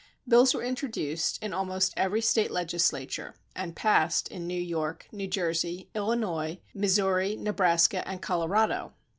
Bills 0.27 0.55
were 0.55 0.63
introduced 0.63 1.37
in 1.43 1.53
almost 1.53 1.93
every 1.95 2.21
State 2.21 2.49
legis 2.49 2.89
lature 2.91 3.35
and 3.55 3.75
passed 3.75 4.29
in 4.29 4.47
New 4.47 4.59
York, 4.59 5.07
New 5.11 5.27
Jersey, 5.27 5.91
Illinois, 5.93 6.59
Missouri, 6.73 7.35
Nebraska 7.35 8.01
and 8.07 8.19
Colorado. 8.19 8.93